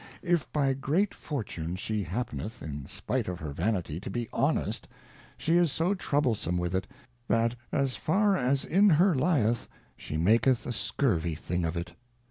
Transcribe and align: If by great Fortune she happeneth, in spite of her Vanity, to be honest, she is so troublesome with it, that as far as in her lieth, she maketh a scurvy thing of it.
If 0.23 0.51
by 0.51 0.73
great 0.73 1.13
Fortune 1.13 1.75
she 1.75 2.01
happeneth, 2.01 2.63
in 2.63 2.87
spite 2.87 3.27
of 3.27 3.37
her 3.39 3.51
Vanity, 3.51 3.99
to 3.99 4.09
be 4.09 4.27
honest, 4.33 4.87
she 5.37 5.57
is 5.57 5.71
so 5.71 5.93
troublesome 5.93 6.57
with 6.57 6.73
it, 6.73 6.87
that 7.27 7.55
as 7.71 7.95
far 7.95 8.35
as 8.35 8.65
in 8.65 8.89
her 8.89 9.13
lieth, 9.13 9.67
she 9.95 10.17
maketh 10.17 10.65
a 10.65 10.73
scurvy 10.73 11.35
thing 11.35 11.65
of 11.65 11.77
it. 11.77 11.93